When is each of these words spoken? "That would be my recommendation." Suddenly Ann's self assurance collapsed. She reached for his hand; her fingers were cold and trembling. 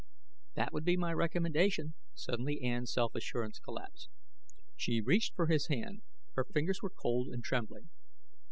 "That 0.55 0.73
would 0.73 0.83
be 0.83 0.97
my 0.97 1.13
recommendation." 1.13 1.93
Suddenly 2.15 2.59
Ann's 2.63 2.91
self 2.91 3.13
assurance 3.13 3.59
collapsed. 3.59 4.09
She 4.75 4.99
reached 4.99 5.35
for 5.35 5.45
his 5.45 5.67
hand; 5.67 6.01
her 6.33 6.43
fingers 6.43 6.81
were 6.81 6.89
cold 6.89 7.27
and 7.27 7.43
trembling. 7.43 7.91